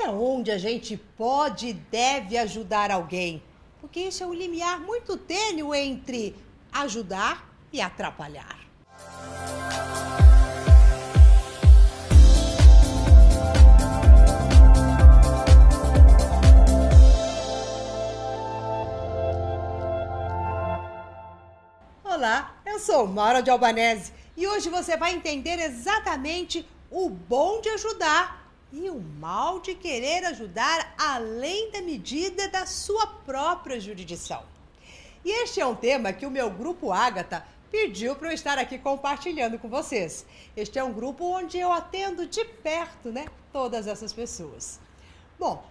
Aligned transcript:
até 0.00 0.08
onde 0.08 0.50
a 0.50 0.56
gente 0.56 0.96
pode 0.96 1.68
e 1.68 1.72
deve 1.74 2.38
ajudar 2.38 2.90
alguém? 2.90 3.42
Porque 3.82 4.00
isso 4.00 4.24
é 4.24 4.26
um 4.26 4.32
limiar 4.32 4.80
muito 4.80 5.14
tênue 5.16 5.76
entre 5.76 6.34
ajudar 6.72 7.46
e 7.70 7.82
atrapalhar. 7.82 8.58
Olá, 22.02 22.54
eu 22.64 22.78
sou 22.78 23.06
Maura 23.06 23.42
de 23.42 23.50
Albanese 23.50 24.12
e 24.34 24.46
hoje 24.46 24.70
você 24.70 24.96
vai 24.96 25.14
entender 25.14 25.58
exatamente 25.58 26.66
o 26.90 27.10
bom 27.10 27.60
de 27.60 27.68
ajudar 27.68 28.39
e 28.72 28.88
o 28.88 29.00
mal 29.00 29.60
de 29.60 29.74
querer 29.74 30.24
ajudar 30.26 30.94
além 30.98 31.70
da 31.70 31.82
medida 31.82 32.48
da 32.48 32.66
sua 32.66 33.06
própria 33.06 33.80
jurisdição. 33.80 34.42
E 35.24 35.30
este 35.42 35.60
é 35.60 35.66
um 35.66 35.74
tema 35.74 36.12
que 36.12 36.24
o 36.24 36.30
meu 36.30 36.50
grupo 36.50 36.92
Ágata 36.92 37.46
pediu 37.70 38.16
para 38.16 38.28
eu 38.28 38.32
estar 38.32 38.58
aqui 38.58 38.78
compartilhando 38.78 39.58
com 39.58 39.68
vocês. 39.68 40.26
Este 40.56 40.78
é 40.78 40.84
um 40.84 40.92
grupo 40.92 41.24
onde 41.24 41.58
eu 41.58 41.72
atendo 41.72 42.26
de 42.26 42.44
perto, 42.44 43.10
né, 43.10 43.26
todas 43.52 43.86
essas 43.86 44.12
pessoas. 44.12 44.80
Bom, 45.38 45.64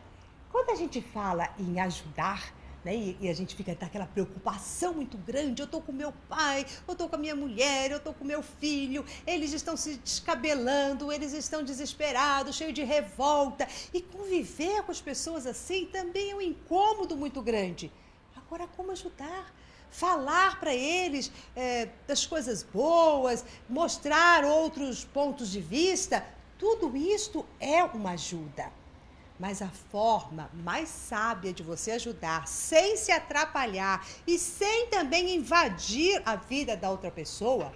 quando 0.51 0.71
a 0.71 0.75
gente 0.75 1.01
fala 1.01 1.49
em 1.59 1.79
ajudar, 1.79 2.53
né? 2.83 2.95
E, 2.95 3.17
e, 3.21 3.29
a 3.29 3.33
gente 3.33 3.55
fica 3.55 3.77
naquela 3.79 4.05
preocupação 4.05 4.93
muito 4.93 5.17
grande. 5.17 5.61
Eu 5.61 5.65
estou 5.65 5.81
com 5.81 5.91
meu 5.91 6.13
pai, 6.27 6.65
eu 6.87 6.91
estou 6.91 7.09
com 7.09 7.15
a 7.15 7.19
minha 7.19 7.35
mulher, 7.35 7.91
eu 7.91 7.97
estou 7.97 8.13
com 8.13 8.23
meu 8.23 8.41
filho. 8.41 9.05
Eles 9.25 9.53
estão 9.53 9.75
se 9.75 9.97
descabelando, 9.97 11.11
eles 11.11 11.33
estão 11.33 11.63
desesperados, 11.63 12.55
cheios 12.55 12.73
de 12.73 12.83
revolta. 12.83 13.67
E 13.93 14.01
conviver 14.01 14.83
com 14.83 14.91
as 14.91 15.01
pessoas 15.01 15.45
assim 15.45 15.85
também 15.85 16.31
é 16.31 16.35
um 16.35 16.41
incômodo 16.41 17.15
muito 17.17 17.41
grande. 17.41 17.91
Agora, 18.35 18.67
como 18.75 18.91
ajudar? 18.91 19.53
Falar 19.91 20.59
para 20.59 20.73
eles 20.73 21.31
é, 21.55 21.89
das 22.07 22.25
coisas 22.25 22.61
boas, 22.61 23.43
mostrar 23.67 24.45
outros 24.45 25.03
pontos 25.03 25.51
de 25.51 25.59
vista, 25.59 26.25
tudo 26.57 26.95
isto 26.95 27.45
é 27.59 27.83
uma 27.83 28.11
ajuda. 28.11 28.78
Mas 29.39 29.61
a 29.61 29.69
forma 29.69 30.49
mais 30.53 30.89
sábia 30.89 31.53
de 31.53 31.63
você 31.63 31.91
ajudar, 31.91 32.45
sem 32.45 32.97
se 32.97 33.11
atrapalhar 33.11 34.05
e 34.27 34.37
sem 34.37 34.87
também 34.87 35.35
invadir 35.35 36.21
a 36.25 36.35
vida 36.35 36.75
da 36.75 36.89
outra 36.89 37.09
pessoa, 37.09 37.71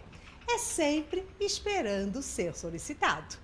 é 0.50 0.58
sempre 0.58 1.26
esperando 1.40 2.22
ser 2.22 2.54
solicitado. 2.54 3.38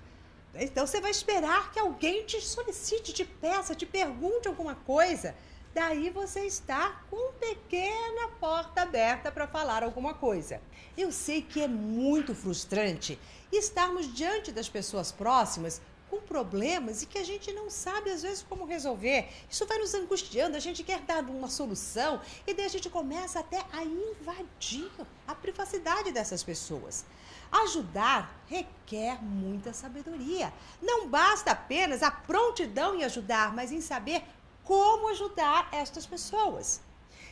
Então 0.54 0.86
você 0.86 1.00
vai 1.00 1.12
esperar 1.12 1.72
que 1.72 1.80
alguém 1.80 2.26
te 2.26 2.42
solicite, 2.42 3.14
te 3.14 3.24
peça, 3.24 3.74
te 3.74 3.86
pergunte 3.86 4.48
alguma 4.48 4.76
coisa. 4.76 5.34
Daí 5.74 6.10
você 6.10 6.42
está 6.42 7.04
com 7.10 7.32
pequena 7.34 8.30
porta 8.40 8.82
aberta 8.82 9.32
para 9.32 9.48
falar 9.48 9.84
alguma 9.84 10.14
coisa. 10.14 10.60
Eu 10.98 11.12
sei 11.12 11.42
que 11.42 11.62
é 11.62 11.68
muito 11.68 12.34
frustrante 12.34 13.18
estarmos 13.52 14.14
diante 14.14 14.52
das 14.52 14.68
pessoas 14.68 15.12
próximas 15.12 15.80
com 16.10 16.20
problemas 16.20 17.02
e 17.02 17.06
que 17.06 17.18
a 17.18 17.24
gente 17.24 17.52
não 17.54 17.70
sabe 17.70 18.10
às 18.10 18.22
vezes 18.22 18.46
como 18.48 18.66
resolver. 18.66 19.30
Isso 19.50 19.66
vai 19.66 19.78
nos 19.78 19.94
angustiando, 19.94 20.58
a 20.58 20.60
gente 20.60 20.84
quer 20.84 21.00
dar 21.02 21.24
uma 21.24 21.48
solução 21.48 22.22
e 22.46 22.54
daí 22.54 22.66
a 22.66 22.70
gente 22.70 22.90
começa 22.90 23.40
até 23.40 23.64
a 23.72 23.84
invadir 23.84 24.92
a 25.28 25.36
privacidade 25.36 26.12
dessas 26.12 26.44
pessoas. 26.44 27.06
Ajudar 27.52 28.44
requer 28.48 29.24
muita 29.24 29.74
sabedoria. 29.74 30.54
Não 30.82 31.08
basta 31.08 31.52
apenas 31.52 32.04
a 32.04 32.12
prontidão 32.12 32.96
em 32.96 33.04
ajudar, 33.04 33.54
mas 33.54 33.72
em 33.72 33.82
saber 33.82 34.24
como 34.64 35.10
ajudar 35.10 35.70
estas 35.72 36.06
pessoas. 36.06 36.82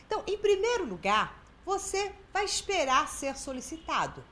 Então, 0.06 0.22
em 0.26 0.38
primeiro 0.38 0.84
lugar, 0.84 1.38
você 1.64 2.12
vai 2.32 2.44
esperar 2.44 3.08
ser 3.08 3.36
solicitado. 3.36 4.24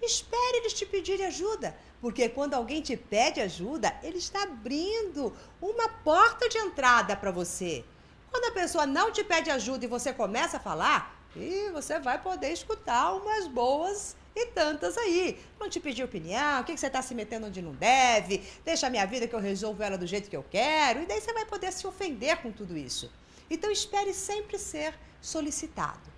Espere 0.00 0.58
eles 0.58 0.72
te 0.72 0.86
pedirem 0.86 1.26
ajuda. 1.26 1.76
Porque 2.00 2.28
quando 2.28 2.54
alguém 2.54 2.80
te 2.80 2.96
pede 2.96 3.40
ajuda, 3.40 3.94
ele 4.02 4.18
está 4.18 4.42
abrindo 4.44 5.32
uma 5.60 5.88
porta 5.88 6.48
de 6.48 6.58
entrada 6.58 7.16
para 7.16 7.30
você. 7.30 7.84
Quando 8.30 8.44
a 8.44 8.52
pessoa 8.52 8.86
não 8.86 9.10
te 9.10 9.24
pede 9.24 9.50
ajuda 9.50 9.84
e 9.84 9.88
você 9.88 10.12
começa 10.12 10.58
a 10.58 10.60
falar, 10.60 11.18
e 11.34 11.70
você 11.70 11.98
vai 11.98 12.20
poder 12.20 12.52
escutar 12.52 13.14
umas 13.14 13.46
boas 13.46 14.16
e 14.34 14.46
tantas 14.46 14.96
aí. 14.96 15.38
Não 15.58 15.68
te 15.68 15.80
pedir 15.80 16.04
opinião, 16.04 16.60
o 16.60 16.64
que, 16.64 16.74
que 16.74 16.80
você 16.80 16.86
está 16.86 17.02
se 17.02 17.14
metendo 17.14 17.46
onde 17.46 17.60
não 17.60 17.72
deve, 17.72 18.42
deixa 18.64 18.86
a 18.86 18.90
minha 18.90 19.06
vida 19.06 19.26
que 19.26 19.34
eu 19.34 19.40
resolvo 19.40 19.82
ela 19.82 19.98
do 19.98 20.06
jeito 20.06 20.30
que 20.30 20.36
eu 20.36 20.44
quero, 20.48 21.02
e 21.02 21.06
daí 21.06 21.20
você 21.20 21.32
vai 21.32 21.44
poder 21.44 21.72
se 21.72 21.86
ofender 21.86 22.36
com 22.38 22.52
tudo 22.52 22.76
isso. 22.76 23.10
Então 23.50 23.70
espere 23.70 24.12
sempre 24.14 24.58
ser 24.58 24.94
solicitado. 25.20 26.17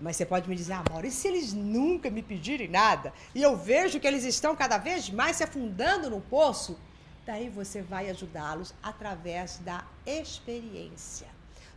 Mas 0.00 0.16
você 0.16 0.26
pode 0.26 0.48
me 0.48 0.54
dizer, 0.54 0.76
Mauro, 0.90 1.06
e 1.06 1.10
se 1.10 1.26
eles 1.26 1.52
nunca 1.52 2.10
me 2.10 2.22
pedirem 2.22 2.68
nada? 2.68 3.12
E 3.34 3.42
eu 3.42 3.56
vejo 3.56 3.98
que 3.98 4.06
eles 4.06 4.24
estão 4.24 4.54
cada 4.54 4.76
vez 4.76 5.08
mais 5.08 5.36
se 5.36 5.44
afundando 5.44 6.10
no 6.10 6.20
poço? 6.20 6.78
Daí 7.24 7.48
você 7.48 7.82
vai 7.82 8.10
ajudá-los 8.10 8.74
através 8.82 9.58
da 9.58 9.84
experiência. 10.04 11.26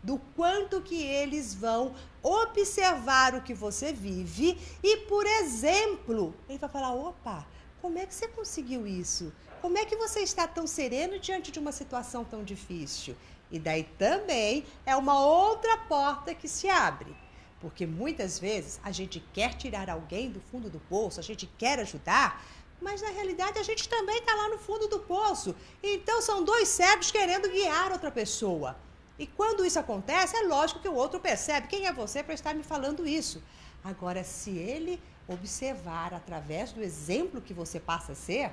Do 0.03 0.19
quanto 0.35 0.81
que 0.81 1.01
eles 1.01 1.53
vão 1.53 1.93
observar 2.21 3.35
o 3.35 3.41
que 3.41 3.53
você 3.53 3.91
vive 3.91 4.57
e, 4.83 4.97
por 5.07 5.25
exemplo, 5.25 6.33
ele 6.47 6.59
vai 6.59 6.69
falar: 6.69 6.93
opa, 6.93 7.45
como 7.81 7.97
é 7.97 8.05
que 8.05 8.13
você 8.13 8.27
conseguiu 8.27 8.85
isso? 8.85 9.33
Como 9.61 9.77
é 9.77 9.85
que 9.85 9.95
você 9.95 10.21
está 10.21 10.47
tão 10.47 10.67
sereno 10.67 11.19
diante 11.19 11.51
de 11.51 11.59
uma 11.59 11.71
situação 11.71 12.23
tão 12.23 12.43
difícil? 12.43 13.15
E 13.51 13.59
daí 13.59 13.83
também 13.97 14.65
é 14.85 14.95
uma 14.95 15.19
outra 15.19 15.77
porta 15.77 16.33
que 16.33 16.47
se 16.47 16.69
abre. 16.69 17.13
Porque 17.61 17.85
muitas 17.85 18.39
vezes 18.39 18.79
a 18.83 18.91
gente 18.91 19.19
quer 19.33 19.53
tirar 19.55 19.89
alguém 19.89 20.31
do 20.31 20.39
fundo 20.39 20.69
do 20.69 20.79
poço, 20.79 21.19
a 21.19 21.23
gente 21.23 21.45
quer 21.57 21.79
ajudar, 21.79 22.43
mas 22.81 23.01
na 23.01 23.09
realidade 23.09 23.59
a 23.59 23.63
gente 23.63 23.89
também 23.89 24.17
está 24.19 24.33
lá 24.33 24.49
no 24.49 24.57
fundo 24.57 24.87
do 24.87 24.99
poço. 24.99 25.55
Então 25.83 26.21
são 26.21 26.43
dois 26.43 26.69
cegos 26.69 27.11
querendo 27.11 27.49
guiar 27.49 27.91
outra 27.91 28.09
pessoa. 28.09 28.77
E 29.17 29.27
quando 29.27 29.65
isso 29.65 29.77
acontece, 29.77 30.37
é 30.37 30.43
lógico 30.43 30.79
que 30.79 30.87
o 30.87 30.93
outro 30.93 31.19
percebe 31.19 31.67
quem 31.67 31.85
é 31.85 31.91
você 31.91 32.23
para 32.23 32.33
estar 32.33 32.53
me 32.53 32.63
falando 32.63 33.05
isso. 33.05 33.43
Agora, 33.83 34.23
se 34.23 34.51
ele 34.51 35.01
observar 35.27 36.13
através 36.13 36.71
do 36.71 36.81
exemplo 36.81 37.41
que 37.41 37.53
você 37.53 37.79
passa 37.79 38.13
a 38.13 38.15
ser, 38.15 38.51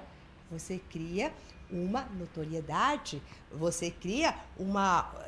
você 0.50 0.81
cria 0.91 1.33
uma 1.71 2.03
notoriedade, 2.03 3.23
você 3.50 3.91
cria 3.91 4.37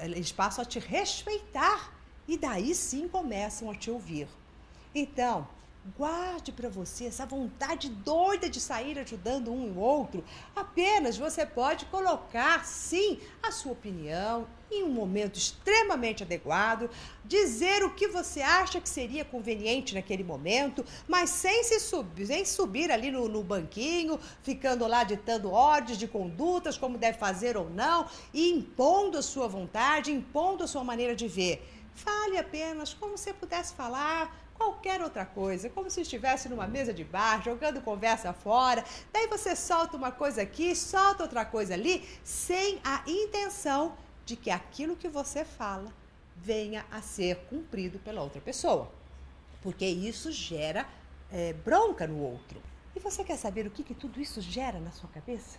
eles 0.00 0.32
passam 0.32 0.62
a 0.62 0.64
te 0.64 0.78
respeitar 0.78 1.92
e 2.28 2.36
daí 2.36 2.74
sim 2.74 3.08
começam 3.08 3.70
a 3.70 3.74
te 3.74 3.90
ouvir. 3.90 4.28
Então, 4.94 5.48
guarde 5.96 6.52
para 6.52 6.68
você 6.68 7.06
essa 7.06 7.24
vontade 7.24 7.88
doida 7.88 8.48
de 8.48 8.60
sair 8.60 8.98
ajudando 8.98 9.50
um 9.50 9.66
e 9.66 9.78
outro. 9.78 10.22
Apenas 10.54 11.16
você 11.16 11.46
pode 11.46 11.86
colocar, 11.86 12.64
sim, 12.64 13.18
a 13.42 13.50
sua 13.50 13.72
opinião 13.72 14.46
em 14.70 14.84
um 14.84 14.90
momento 14.90 15.36
extremamente 15.36 16.22
adequado, 16.22 16.90
dizer 17.24 17.82
o 17.82 17.94
que 17.94 18.06
você 18.06 18.42
acha 18.42 18.78
que 18.78 18.88
seria 18.88 19.24
conveniente 19.24 19.94
naquele 19.94 20.22
momento, 20.22 20.84
mas 21.06 21.30
sem 21.30 21.64
se 21.64 21.80
subir, 21.80 22.26
sem 22.26 22.44
subir 22.44 22.90
ali 22.90 23.10
no, 23.10 23.28
no 23.28 23.42
banquinho, 23.42 24.20
ficando 24.42 24.86
lá 24.86 25.04
ditando 25.04 25.50
ordens 25.50 25.96
de 25.96 26.06
condutas, 26.06 26.76
como 26.76 26.98
deve 26.98 27.16
fazer 27.16 27.56
ou 27.56 27.70
não, 27.70 28.06
e 28.34 28.50
impondo 28.50 29.16
a 29.16 29.22
sua 29.22 29.48
vontade, 29.48 30.12
impondo 30.12 30.64
a 30.64 30.66
sua 30.66 30.84
maneira 30.84 31.16
de 31.16 31.28
ver. 31.28 31.77
Fale 32.04 32.38
apenas 32.38 32.94
como 32.94 33.18
se 33.18 33.32
pudesse 33.32 33.74
falar 33.74 34.34
qualquer 34.54 35.02
outra 35.02 35.24
coisa, 35.24 35.68
como 35.68 35.90
se 35.90 36.00
estivesse 36.02 36.48
numa 36.48 36.66
mesa 36.66 36.92
de 36.92 37.02
bar, 37.02 37.42
jogando 37.42 37.80
conversa 37.80 38.32
fora. 38.32 38.84
Daí 39.12 39.26
você 39.26 39.56
solta 39.56 39.96
uma 39.96 40.12
coisa 40.12 40.42
aqui, 40.42 40.74
solta 40.76 41.24
outra 41.24 41.44
coisa 41.44 41.74
ali, 41.74 42.06
sem 42.22 42.80
a 42.84 43.02
intenção 43.06 43.96
de 44.24 44.36
que 44.36 44.50
aquilo 44.50 44.94
que 44.94 45.08
você 45.08 45.44
fala 45.44 45.92
venha 46.36 46.86
a 46.90 47.00
ser 47.00 47.36
cumprido 47.48 47.98
pela 47.98 48.22
outra 48.22 48.40
pessoa. 48.40 48.90
Porque 49.60 49.84
isso 49.84 50.30
gera 50.30 50.86
é, 51.32 51.52
bronca 51.52 52.06
no 52.06 52.20
outro. 52.20 52.62
E 52.94 53.00
você 53.00 53.24
quer 53.24 53.36
saber 53.36 53.66
o 53.66 53.70
que, 53.70 53.82
que 53.82 53.94
tudo 53.94 54.20
isso 54.20 54.40
gera 54.40 54.78
na 54.78 54.92
sua 54.92 55.08
cabeça? 55.08 55.58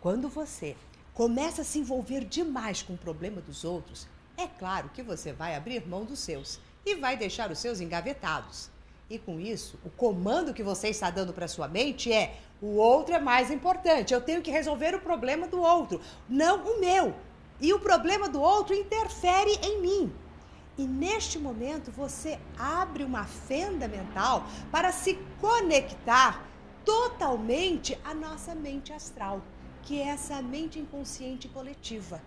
Quando 0.00 0.28
você 0.28 0.76
começa 1.12 1.62
a 1.62 1.64
se 1.64 1.78
envolver 1.78 2.24
demais 2.24 2.82
com 2.82 2.94
o 2.94 2.98
problema 2.98 3.40
dos 3.40 3.64
outros, 3.64 4.06
é 4.36 4.46
claro 4.46 4.90
que 4.90 5.02
você 5.02 5.32
vai 5.32 5.54
abrir 5.54 5.86
mão 5.86 6.04
dos 6.04 6.18
seus 6.18 6.58
e 6.84 6.94
vai 6.96 7.16
deixar 7.16 7.50
os 7.50 7.58
seus 7.58 7.80
engavetados. 7.80 8.70
E 9.08 9.18
com 9.18 9.38
isso, 9.38 9.78
o 9.84 9.90
comando 9.90 10.54
que 10.54 10.62
você 10.62 10.88
está 10.88 11.10
dando 11.10 11.32
para 11.32 11.48
sua 11.48 11.68
mente 11.68 12.12
é: 12.12 12.38
o 12.60 12.76
outro 12.76 13.14
é 13.14 13.18
mais 13.18 13.50
importante, 13.50 14.14
eu 14.14 14.20
tenho 14.20 14.42
que 14.42 14.50
resolver 14.50 14.94
o 14.94 15.00
problema 15.00 15.46
do 15.46 15.60
outro, 15.60 16.00
não 16.28 16.64
o 16.64 16.80
meu. 16.80 17.14
E 17.60 17.72
o 17.72 17.78
problema 17.78 18.28
do 18.28 18.40
outro 18.40 18.74
interfere 18.74 19.52
em 19.62 19.80
mim. 19.80 20.12
E 20.76 20.84
neste 20.84 21.38
momento 21.38 21.92
você 21.92 22.38
abre 22.58 23.04
uma 23.04 23.24
fenda 23.24 23.86
mental 23.86 24.46
para 24.70 24.90
se 24.90 25.14
conectar 25.40 26.44
totalmente 26.84 27.96
à 28.02 28.14
nossa 28.14 28.54
mente 28.54 28.92
astral, 28.92 29.42
que 29.82 30.00
é 30.00 30.08
essa 30.08 30.40
mente 30.40 30.78
inconsciente 30.78 31.48
coletiva 31.48 32.20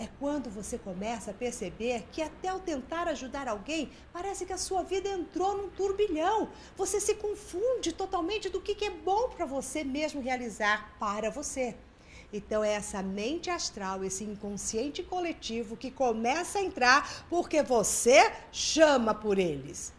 É 0.00 0.08
quando 0.18 0.48
você 0.48 0.78
começa 0.78 1.30
a 1.30 1.34
perceber 1.34 2.06
que 2.10 2.22
até 2.22 2.48
ao 2.48 2.58
tentar 2.58 3.06
ajudar 3.08 3.46
alguém, 3.46 3.90
parece 4.10 4.46
que 4.46 4.52
a 4.54 4.56
sua 4.56 4.82
vida 4.82 5.10
entrou 5.10 5.54
num 5.54 5.68
turbilhão. 5.68 6.48
Você 6.74 6.98
se 6.98 7.16
confunde 7.16 7.92
totalmente 7.92 8.48
do 8.48 8.62
que 8.62 8.82
é 8.82 8.88
bom 8.88 9.28
para 9.28 9.44
você 9.44 9.84
mesmo 9.84 10.22
realizar 10.22 10.96
para 10.98 11.28
você. 11.28 11.76
Então 12.32 12.64
é 12.64 12.72
essa 12.72 13.02
mente 13.02 13.50
astral, 13.50 14.02
esse 14.02 14.24
inconsciente 14.24 15.02
coletivo 15.02 15.76
que 15.76 15.90
começa 15.90 16.60
a 16.60 16.62
entrar 16.62 17.26
porque 17.28 17.62
você 17.62 18.32
chama 18.50 19.14
por 19.14 19.38
eles. 19.38 19.92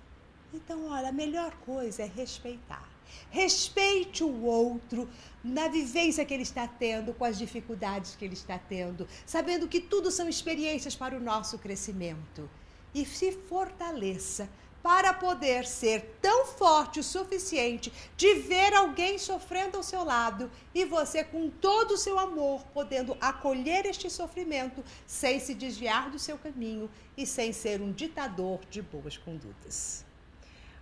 Então, 0.52 0.88
olha, 0.90 1.10
a 1.10 1.14
melhor 1.14 1.54
coisa 1.64 2.02
é 2.02 2.08
respeitar. 2.08 2.91
Respeite 3.30 4.24
o 4.24 4.44
outro 4.44 5.10
na 5.44 5.68
vivência 5.68 6.26
que 6.26 6.34
ele 6.34 6.44
está 6.44 6.68
tendo, 6.68 7.14
com 7.14 7.26
as 7.26 7.38
dificuldades 7.38 8.16
que 8.16 8.26
ele 8.26 8.34
está 8.34 8.58
tendo, 8.58 9.08
sabendo 9.26 9.68
que 9.68 9.80
tudo 9.80 10.12
são 10.12 10.28
experiências 10.28 10.96
para 10.96 11.16
o 11.16 11.20
nosso 11.20 11.58
crescimento. 11.58 12.50
E 12.94 13.06
se 13.06 13.32
fortaleça 13.32 14.50
para 14.84 15.14
poder 15.14 15.66
ser 15.66 16.18
tão 16.22 16.46
forte 16.46 17.00
o 17.00 17.04
suficiente 17.04 17.92
de 18.18 18.36
ver 18.36 18.74
alguém 18.74 19.18
sofrendo 19.18 19.78
ao 19.78 19.84
seu 19.84 20.04
lado 20.04 20.50
e 20.74 20.86
você, 20.86 21.24
com 21.24 21.50
todo 21.50 21.92
o 21.92 21.98
seu 21.98 22.18
amor, 22.18 22.64
podendo 22.74 23.16
acolher 23.22 23.86
este 23.86 24.10
sofrimento 24.10 24.84
sem 25.06 25.40
se 25.40 25.54
desviar 25.54 26.10
do 26.10 26.20
seu 26.20 26.38
caminho 26.38 26.90
e 27.16 27.26
sem 27.26 27.54
ser 27.54 27.82
um 27.82 27.92
ditador 27.92 28.60
de 28.70 28.82
boas 28.82 29.18
condutas. 29.18 30.04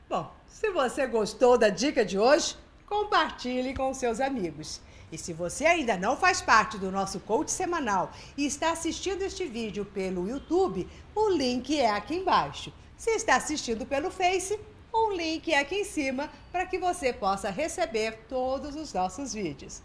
Bom, 0.10 0.28
se 0.48 0.72
você 0.72 1.06
gostou 1.06 1.56
da 1.56 1.70
dica 1.70 2.04
de 2.04 2.18
hoje, 2.18 2.58
compartilhe 2.88 3.76
com 3.76 3.94
seus 3.94 4.20
amigos. 4.20 4.82
E 5.12 5.20
se 5.20 5.34
você 5.34 5.68
ainda 5.68 5.96
não 5.98 6.18
faz 6.18 6.42
parte 6.42 6.80
do 6.80 6.92
nosso 6.92 7.20
coach 7.20 7.52
semanal 7.52 8.12
e 8.36 8.44
está 8.48 8.72
assistindo 8.72 9.22
este 9.22 9.46
vídeo 9.46 9.86
pelo 9.86 10.28
YouTube, 10.28 10.90
o 11.14 11.30
link 11.30 11.80
é 11.80 11.92
aqui 11.92 12.16
embaixo. 12.16 12.74
Se 12.98 13.12
está 13.12 13.36
assistindo 13.36 13.86
pelo 13.86 14.10
Face, 14.10 14.60
o 14.92 15.12
link 15.12 15.54
é 15.54 15.60
aqui 15.60 15.76
em 15.76 15.86
cima 15.86 16.28
para 16.52 16.66
que 16.66 16.80
você 16.80 17.14
possa 17.14 17.52
receber 17.52 18.26
todos 18.28 18.76
os 18.76 18.92
nossos 18.92 19.32
vídeos. 19.32 19.84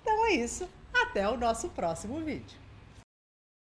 Então 0.00 0.24
é 0.24 0.36
isso, 0.36 0.66
até 0.94 1.28
o 1.28 1.36
nosso 1.36 1.68
próximo 1.68 2.18
vídeo. 2.24 2.65